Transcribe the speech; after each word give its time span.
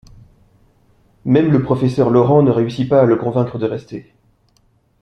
Même 1.25 1.51
le 1.51 1.61
Professeur 1.61 2.09
Laurent 2.09 2.41
ne 2.41 2.49
réussit 2.49 2.89
pas 2.89 3.01
à 3.01 3.05
le 3.05 3.17
convaincre 3.17 3.59
de 3.59 3.67
rester. 3.67 4.15